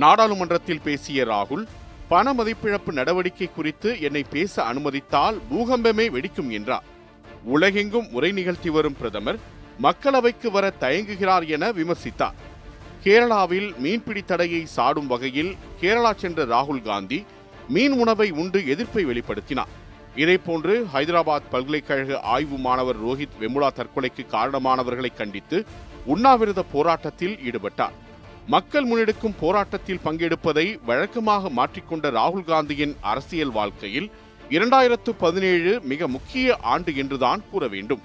நாடாளுமன்றத்தில் 0.00 0.83
பேசிய 0.83 1.25
ராகுல் 1.25 1.65
பண 2.09 2.33
மதிப்பிழப்பு 2.33 2.91
நடவடிக்கை 2.93 3.47
குறித்து 3.49 3.89
என்னை 4.01 4.23
பேச 4.29 4.63
அனுமதித்தால் 4.63 5.37
பூகம்பமே 5.51 6.07
வெடிக்கும் 6.11 6.51
என்றார் 6.51 6.87
உலகெங்கும் 7.49 8.09
உரை 8.11 8.31
நிகழ்த்தி 8.31 8.69
வரும் 8.69 8.97
பிரதமர் 8.99 9.39
மக்களவைக்கு 9.81 10.49
வர 10.51 10.65
தயங்குகிறார் 10.81 11.45
என 11.49 11.71
விமர்சித்தார் 11.71 12.39
கேரளாவில் 13.03 13.69
மீன்பிடி 13.77 14.21
தடையை 14.23 14.59
சாடும் 14.73 15.07
வகையில் 15.07 15.49
கேரளா 15.79 16.11
சென்ற 16.15 16.43
ராகுல் 16.45 16.83
காந்தி 16.83 17.17
மீன் 17.69 17.95
உணவை 17.99 18.27
உண்டு 18.33 18.59
எதிர்ப்பை 18.65 19.03
வெளிப்படுத்தினார் 19.03 19.71
இதேபோன்று 20.17 20.73
ஹைதராபாத் 20.93 21.49
பல்கலைக்கழக 21.51 22.19
ஆய்வு 22.33 22.57
மாணவர் 22.57 22.99
ரோஹித் 22.99 23.37
வெமுலா 23.41 23.69
தற்கொலைக்கு 23.77 24.23
காரணமானவர்களை 24.27 25.11
கண்டித்து 25.15 25.59
உண்ணாவிரத 26.05 26.63
போராட்டத்தில் 26.73 27.35
ஈடுபட்டார் 27.43 27.97
மக்கள் 28.47 28.85
முன்னெடுக்கும் 28.85 29.37
போராட்டத்தில் 29.41 30.03
பங்கெடுப்பதை 30.03 30.65
வழக்கமாக 30.85 31.49
மாற்றிக்கொண்ட 31.49 32.11
ராகுல் 32.11 32.47
காந்தியின் 32.47 32.95
அரசியல் 33.03 33.53
வாழ்க்கையில் 33.53 34.09
இரண்டாயிரத்து 34.51 35.11
பதினேழு 35.19 35.73
மிக 35.83 36.07
முக்கிய 36.07 36.57
ஆண்டு 36.67 36.91
என்றுதான் 36.95 37.43
கூற 37.51 37.67
வேண்டும் 37.67 38.03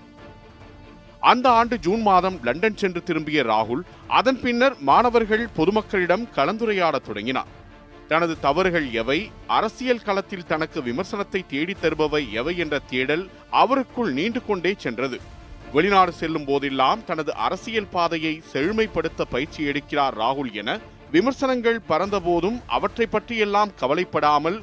அந்த 1.23 1.47
ஆண்டு 1.50 1.77
ஜூன் 1.79 2.03
மாதம் 2.03 2.37
லண்டன் 2.43 2.77
சென்று 2.77 3.00
திரும்பிய 3.03 3.43
ராகுல் 3.43 3.83
அதன் 4.09 4.41
பின்னர் 4.41 4.77
மாணவர்கள் 4.81 5.47
பொதுமக்களிடம் 5.57 6.27
கலந்துரையாடத் 6.37 7.07
தொடங்கினார் 7.07 7.50
தனது 8.09 8.35
தவறுகள் 8.41 8.87
எவை 8.93 9.17
அரசியல் 9.49 10.05
களத்தில் 10.05 10.47
தனக்கு 10.47 10.83
விமர்சனத்தை 10.83 11.41
தேடித் 11.49 11.83
தருபவை 11.83 12.23
எவை 12.33 12.55
என்ற 12.59 12.77
தேடல் 12.91 13.25
அவருக்குள் 13.53 14.12
நீண்டு 14.12 14.41
கொண்டே 14.43 14.73
சென்றது 14.77 15.19
வெளிநாடு 15.73 16.12
செல்லும் 16.12 16.47
போதெல்லாம் 16.47 17.00
தனது 17.05 17.33
அரசியல் 17.38 17.93
பாதையை 17.93 18.35
செழுமைப்படுத்த 18.53 19.25
பயிற்சி 19.25 19.61
எடுக்கிறார் 19.65 20.17
ராகுல் 20.19 20.53
என 20.53 20.79
விமர்சனங்கள் 21.12 21.85
பறந்தபோதும் 21.88 22.59
அவற்றை 22.69 23.07
பற்றியெல்லாம் 23.07 23.75
கவலைப்படாமல் 23.81 24.59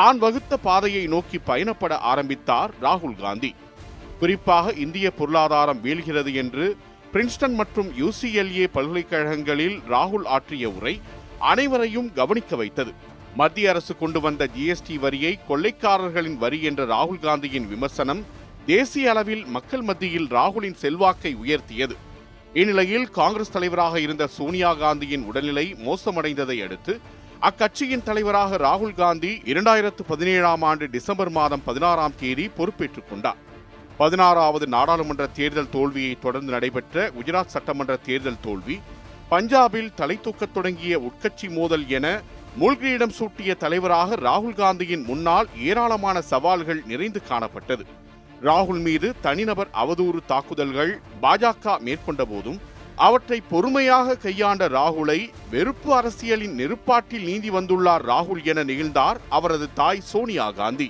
தான் 0.00 0.18
வகுத்த 0.18 0.56
பாதையை 0.58 1.04
நோக்கி 1.06 1.38
பயணப்பட 1.46 1.92
ஆரம்பித்தார் 2.04 2.72
ராகுல் 2.82 3.20
காந்தி 3.20 3.50
குறிப்பாக 4.20 4.72
இந்திய 4.84 5.06
பொருளாதாரம் 5.10 5.82
வீழ்கிறது 5.84 6.32
என்று 6.34 6.66
பிரின்ஸ்டன் 7.12 7.54
மற்றும் 7.54 7.90
யூசிஎல்ஏ 7.96 8.64
பல்கலைக்கழகங்களில் 8.72 9.76
ராகுல் 9.90 10.26
ஆற்றிய 10.28 10.70
உரை 10.70 10.94
அனைவரையும் 11.44 12.08
கவனிக்க 12.14 12.56
வைத்தது 12.56 12.92
மத்திய 13.36 13.70
அரசு 13.70 13.92
கொண்டு 13.96 14.18
வந்த 14.20 14.42
ஜிஎஸ்டி 14.54 14.94
வரியை 14.98 15.32
கொள்ளைக்காரர்களின் 15.48 16.38
வரி 16.38 16.58
என்ற 16.62 16.84
ராகுல் 16.84 17.22
காந்தியின் 17.22 17.66
விமர்சனம் 17.66 18.22
தேசிய 18.66 19.10
அளவில் 19.10 19.44
மக்கள் 19.46 19.84
மத்தியில் 19.84 20.28
ராகுலின் 20.28 20.78
செல்வாக்கை 20.80 21.32
உயர்த்தியது 21.42 21.96
இந்நிலையில் 22.54 23.06
காங்கிரஸ் 23.10 23.54
தலைவராக 23.54 23.96
இருந்த 24.00 24.24
சோனியா 24.36 24.70
காந்தியின் 24.74 25.26
உடல்நிலை 25.26 25.66
மோசமடைந்ததை 25.84 26.58
அடுத்து 26.64 26.94
அக்கட்சியின் 27.40 28.02
தலைவராக 28.02 28.58
ராகுல் 28.58 28.94
காந்தி 28.94 29.32
இரண்டாயிரத்து 29.46 30.04
பதினேழாம் 30.08 30.62
ஆண்டு 30.62 30.86
டிசம்பர் 30.90 31.32
மாதம் 31.32 31.66
பதினாறாம் 31.66 32.16
தேதி 32.16 32.46
பொறுப்பேற்றுக் 32.56 33.10
கொண்டார் 33.10 33.40
பதினாறாவது 33.98 34.64
நாடாளுமன்ற 34.66 35.24
தேர்தல் 35.36 35.70
தோல்வியை 35.70 36.14
தொடர்ந்து 36.18 36.50
நடைபெற்ற 36.52 37.04
குஜராத் 37.10 37.52
சட்டமன்ற 37.54 37.94
தேர்தல் 38.06 38.42
தோல்வி 38.42 38.76
பஞ்சாபில் 39.30 39.92
தலை 39.94 40.16
தூக்கத் 40.20 40.52
தொடங்கிய 40.52 40.96
உட்கட்சி 41.00 41.46
மோதல் 41.50 41.86
என 41.88 42.06
மூழ்கியிடம் 42.58 43.14
சூட்டிய 43.16 43.54
தலைவராக 43.54 44.16
ராகுல் 44.22 44.58
காந்தியின் 44.58 45.04
முன்னால் 45.04 45.48
ஏராளமான 45.62 46.20
சவால்கள் 46.22 46.82
நிறைந்து 46.86 47.20
காணப்பட்டது 47.28 47.84
ராகுல் 48.42 48.80
மீது 48.80 49.08
தனிநபர் 49.20 49.70
அவதூறு 49.74 50.20
தாக்குதல்கள் 50.26 50.92
பாஜக 51.22 51.76
மேற்கொண்ட 51.80 52.24
போதும் 52.24 52.60
அவற்றை 52.98 53.38
பொறுமையாக 53.50 54.16
கையாண்ட 54.16 54.66
ராகுலை 54.68 55.18
வெறுப்பு 55.50 55.90
அரசியலின் 55.94 56.54
நெருப்பாட்டில் 56.58 57.26
நீந்தி 57.26 57.50
வந்துள்ளார் 57.50 58.04
ராகுல் 58.06 58.44
என 58.44 58.64
நிகழ்ந்தார் 58.64 59.20
அவரது 59.30 59.66
தாய் 59.74 60.06
சோனியா 60.12 60.46
காந்தி 60.50 60.88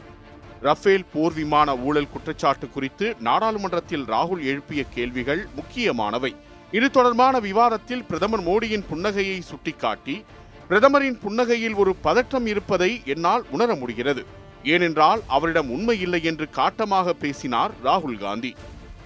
ரஃபேல் 0.66 1.06
போர் 1.12 1.34
விமான 1.34 1.68
ஊழல் 1.82 2.10
குற்றச்சாட்டு 2.10 2.66
குறித்து 2.68 3.06
நாடாளுமன்றத்தில் 3.20 4.04
ராகுல் 4.06 4.42
எழுப்பிய 4.46 4.82
கேள்விகள் 4.94 5.42
முக்கியமானவை 5.54 6.32
இது 6.72 6.86
தொடர்பான 6.90 7.34
விவாதத்தில் 7.40 8.04
பிரதமர் 8.04 8.44
மோடியின் 8.44 8.86
புன்னகையை 8.88 9.38
சுட்டிக்காட்டி 9.42 10.16
பிரதமரின் 10.70 11.18
புன்னகையில் 11.22 11.76
ஒரு 11.76 11.92
பதற்றம் 12.02 12.46
இருப்பதை 12.46 12.90
என்னால் 13.06 13.44
உணர 13.50 13.74
முடிகிறது 13.74 14.22
ஏனென்றால் 14.66 15.20
அவரிடம் 15.28 15.68
உண்மை 15.68 15.96
இல்லை 15.98 16.20
என்று 16.26 16.46
காட்டமாக 16.50 17.14
பேசினார் 17.14 17.74
ராகுல் 17.84 18.18
காந்தி 18.18 18.52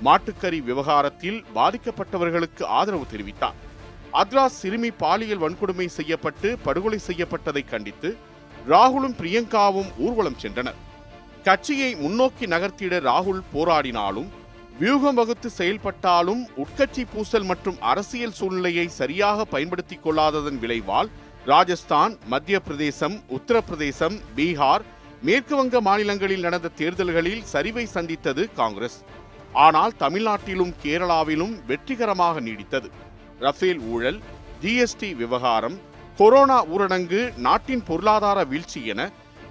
மாட்டுக்கறி 0.02 0.60
விவகாரத்தில் 0.60 1.40
பாதிக்கப்பட்டவர்களுக்கு 1.54 2.62
ஆதரவு 2.74 3.06
தெரிவித்தார் 3.10 3.58
அத்ராஸ் 4.14 4.60
சிறுமி 4.60 4.90
பாலியல் 4.98 5.42
வன்கொடுமை 5.42 5.88
செய்யப்பட்டு 5.94 6.50
படுகொலை 6.64 7.00
செய்யப்பட்டதை 7.08 7.64
கண்டித்து 7.66 8.10
ராகுலும் 8.66 9.18
பிரியங்காவும் 9.18 9.90
ஊர்வலம் 9.98 10.40
சென்றனர் 10.42 10.80
கட்சியை 11.44 11.90
முன்னோக்கி 11.94 12.46
நகர்த்திட 12.46 12.94
ராகுல் 13.00 13.42
போராடினாலும் 13.52 14.28
வியூகம் 14.78 15.14
வகுத்து 15.14 15.48
செயல்பட்டாலும் 15.50 16.42
உட்கட்சி 16.56 17.02
பூசல் 17.04 17.46
மற்றும் 17.46 17.80
அரசியல் 17.82 18.36
சூழ்நிலையை 18.38 18.86
சரியாக 18.90 19.44
பயன்படுத்திக் 19.44 20.04
கொள்ளாததன் 20.04 20.58
விளைவால் 20.58 21.10
ராஜஸ்தான் 21.46 22.14
மத்திய 22.26 22.56
பிரதேசம் 22.60 23.16
உத்தரப்பிரதேசம் 23.30 24.16
பீகார் 24.36 24.84
மேற்குவங்க 25.22 25.76
மாநிலங்களில் 25.80 26.40
நடந்த 26.40 26.68
தேர்தல்களில் 26.76 27.46
சரிவை 27.52 27.84
சந்தித்தது 27.88 28.42
காங்கிரஸ் 28.54 28.98
ஆனால் 29.58 29.94
தமிழ்நாட்டிலும் 29.98 30.74
கேரளாவிலும் 30.84 31.54
வெற்றிகரமாக 31.66 32.40
நீடித்தது 32.40 32.88
ரஃபேல் 33.40 33.80
ஊழல் 33.92 34.18
ஜிஎஸ்டி 34.62 35.10
விவகாரம் 35.14 35.76
கொரோனா 36.18 36.58
ஊரடங்கு 36.72 37.20
நாட்டின் 37.38 37.84
பொருளாதார 37.84 38.38
வீழ்ச்சி 38.44 38.80
என 38.84 39.02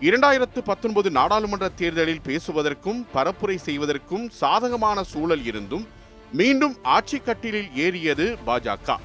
இரண்டாயிரத்து 0.02 0.60
பத்தொன்பது 0.62 1.10
நாடாளுமன்ற 1.12 1.68
தேர்தலில் 1.76 2.22
பேசுவதற்கும் 2.22 3.00
பரப்புரை 3.14 3.58
செய்வதற்கும் 3.58 4.26
சாதகமான 4.38 5.00
சூழல் 5.04 5.44
இருந்தும் 5.44 5.84
மீண்டும் 6.34 6.76
ஆட்சி 6.88 7.18
கட்டிலில் 7.20 7.70
ஏறியது 7.78 8.26
பாஜக 8.48 8.96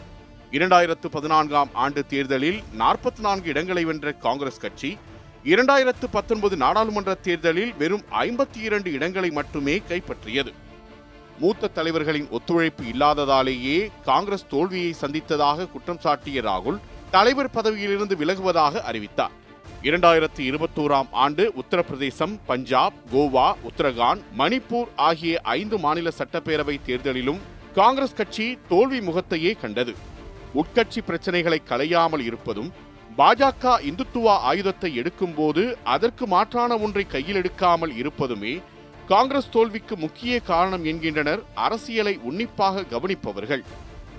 இரண்டாயிரத்து 0.53 1.09
பதினான்காம் 1.09 1.71
ஆண்டு 1.77 2.03
தேர்தலில் 2.07 2.61
நாற்பத்தி 2.79 3.21
நான்கு 3.21 3.49
இடங்களை 3.49 3.85
வென்ற 3.85 4.13
காங்கிரஸ் 4.19 4.61
கட்சி 4.61 4.91
இரண்டாயிரத்து 5.45 6.07
பத்தொன்பது 6.11 6.57
நாடாளுமன்ற 6.57 7.15
தேர்தலில் 7.23 7.73
வெறும் 7.75 8.05
ஐம்பத்தி 8.21 8.61
இரண்டு 8.61 8.91
இடங்களை 8.93 9.31
மட்டுமே 9.31 9.77
கைப்பற்றியது 9.89 10.53
மூத்த 11.41 11.73
தலைவர்களின் 11.75 12.29
ஒத்துழைப்பு 12.31 12.85
இல்லாததாலேயே 12.85 13.79
காங்கிரஸ் 14.05 14.51
தோல்வியை 14.51 14.93
சந்தித்ததாக 15.01 15.67
குற்றம் 15.67 16.03
சாட்டிய 16.03 16.41
ராகுல் 16.41 16.83
தலைவர் 17.11 17.55
பதவியிலிருந்து 17.55 18.17
விலகுவதாக 18.17 18.83
அறிவித்தார் 18.83 19.35
இரண்டாயிரத்தி 19.85 20.43
இருபத்தோராம் 20.43 21.09
ஆண்டு 21.17 21.45
உத்தரப்பிரதேசம் 21.57 22.35
பஞ்சாப் 22.47 22.97
கோவா 23.13 23.49
உத்தரகாண்ட் 23.65 24.23
மணிப்பூர் 24.37 24.91
ஆகிய 25.03 25.41
ஐந்து 25.55 25.79
மாநில 25.79 26.11
சட்டப்பேரவை 26.19 26.77
தேர்தலிலும் 26.87 27.41
காங்கிரஸ் 27.75 28.15
கட்சி 28.15 28.47
தோல்வி 28.69 29.01
முகத்தையே 29.01 29.53
கண்டது 29.55 29.95
உட்கட்சி 30.55 31.01
பிரச்சனைகளை 31.01 31.59
களையாமல் 31.69 32.25
இருப்பதும் 32.25 32.71
பாஜக 33.19 33.75
இந்துத்துவா 33.85 34.35
ஆயுதத்தை 34.43 34.91
எடுக்கும்போது 34.97 35.65
அதற்கு 35.89 36.25
மாற்றான 36.27 36.79
ஒன்றை 36.79 37.05
கையில் 37.07 37.39
எடுக்காமல் 37.41 37.93
இருப்பதுமே 37.97 38.55
காங்கிரஸ் 39.09 39.51
தோல்விக்கு 39.51 39.95
முக்கிய 39.97 40.35
காரணம் 40.43 40.85
என்கின்றனர் 40.85 41.43
அரசியலை 41.57 42.15
உன்னிப்பாக 42.23 42.85
கவனிப்பவர்கள் 42.91 43.65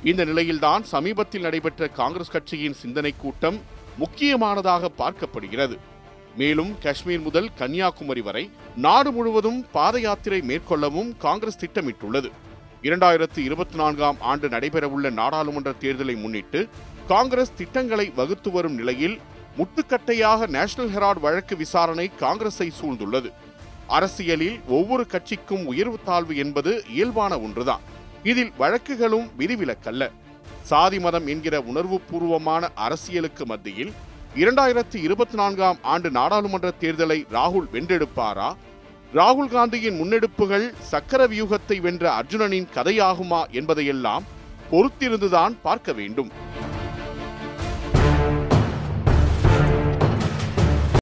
இந்த 0.03 0.21
நிலையில்தான் 0.25 0.83
சமீபத்தில் 0.85 1.41
நடைபெற்ற 1.41 1.87
காங்கிரஸ் 1.93 2.31
கட்சியின் 2.31 2.79
சிந்தனை 2.81 3.11
கூட்டம் 3.17 3.57
முக்கியமானதாக 3.97 4.89
பார்க்கப்படுகிறது 4.97 5.75
மேலும் 6.35 6.71
காஷ்மீர் 6.79 7.21
முதல் 7.21 7.49
கன்னியாகுமரி 7.59 8.21
வரை 8.21 8.43
நாடு 8.77 9.09
முழுவதும் 9.11 9.59
பாத 9.71 9.99
யாத்திரை 9.99 10.39
மேற்கொள்ளவும் 10.41 11.11
காங்கிரஸ் 11.17 11.61
திட்டமிட்டுள்ளது 11.61 12.29
இரண்டாயிரத்து 12.83 13.39
இருபத்தி 13.39 13.75
நான்காம் 13.75 14.19
ஆண்டு 14.21 14.47
நடைபெறவுள்ள 14.49 15.09
நாடாளுமன்ற 15.11 15.71
தேர்தலை 15.81 16.15
முன்னிட்டு 16.15 16.59
காங்கிரஸ் 17.07 17.55
திட்டங்களை 17.55 18.05
வகுத்து 18.15 18.49
வரும் 18.51 18.75
நிலையில் 18.75 19.15
முட்டுக்கட்டையாக 19.57 20.47
நேஷனல் 20.47 20.91
ஹெராட் 20.91 21.21
வழக்கு 21.21 21.55
விசாரணை 21.55 22.07
காங்கிரஸை 22.19 22.67
சூழ்ந்துள்ளது 22.79 23.29
அரசியலில் 23.89 24.57
ஒவ்வொரு 24.69 25.03
கட்சிக்கும் 25.05 25.65
உயர்வு 25.65 25.97
தாழ்வு 26.05 26.35
என்பது 26.35 26.71
இயல்பான 26.89 27.33
ஒன்றுதான் 27.39 27.83
இதில் 28.23 28.53
வழக்குகளும் 28.59 29.27
விதிவிலக்கல்ல 29.37 30.03
சாதி 30.63 30.99
மதம் 30.99 31.27
என்கிற 31.27 31.55
உணர்வு 31.61 31.97
பூர்வமான 32.09 32.69
அரசியலுக்கு 32.77 33.45
மத்தியில் 33.45 33.91
இரண்டாயிரத்தி 34.35 34.97
இருபத்தி 34.97 35.35
நான்காம் 35.35 35.77
ஆண்டு 35.85 36.09
நாடாளுமன்ற 36.09 36.69
தேர்தலை 36.81 37.19
ராகுல் 37.31 37.67
வென்றெடுப்பாரா 37.73 38.49
ராகுல் 39.13 39.51
காந்தியின் 39.51 39.99
முன்னெடுப்புகள் 39.99 40.65
சக்கர 40.89 41.21
வியூகத்தை 41.27 41.77
வென்ற 41.79 42.05
அர்ஜுனனின் 42.15 42.71
கதையாகுமா 42.75 43.41
என்பதையெல்லாம் 43.51 44.25
பொறுத்திருந்துதான் 44.71 45.55
பார்க்க 45.61 45.93
வேண்டும் 45.93 46.31